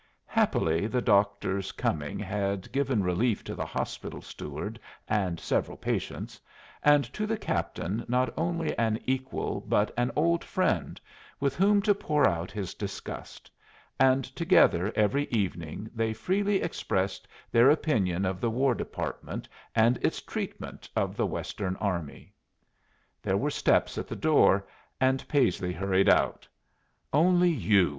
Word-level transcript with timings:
Happily 0.25 0.87
the 0.87 0.99
doctor's 0.99 1.71
coming 1.71 2.17
had 2.17 2.71
given 2.71 3.03
relief 3.03 3.43
to 3.43 3.53
the 3.53 3.67
hospital 3.67 4.19
steward 4.19 4.79
and 5.07 5.39
several 5.39 5.77
patients, 5.77 6.41
and 6.81 7.03
to 7.13 7.27
the 7.27 7.37
captain 7.37 8.03
not 8.07 8.33
only 8.35 8.75
an 8.79 8.97
equal, 9.05 9.59
but 9.61 9.91
an 9.95 10.11
old 10.15 10.43
friend, 10.43 10.99
with 11.39 11.55
whom 11.55 11.83
to 11.83 11.93
pour 11.93 12.27
out 12.27 12.49
his 12.49 12.73
disgust; 12.73 13.51
and 13.99 14.23
together 14.35 14.91
every 14.95 15.25
evening 15.27 15.87
they 15.93 16.13
freely 16.13 16.63
expressed 16.63 17.27
their 17.51 17.69
opinion 17.69 18.25
of 18.25 18.41
the 18.41 18.49
War 18.49 18.73
Department 18.73 19.47
and 19.75 19.97
its 20.03 20.19
treatment 20.19 20.89
of 20.95 21.15
the 21.15 21.27
Western 21.27 21.75
army. 21.75 22.33
There 23.21 23.37
were 23.37 23.51
steps 23.51 23.99
at 23.99 24.07
the 24.07 24.15
door, 24.15 24.65
and 24.99 25.27
Paisley 25.27 25.73
hurried 25.73 26.09
out. 26.09 26.47
"Only 27.13 27.51
you!" 27.51 27.89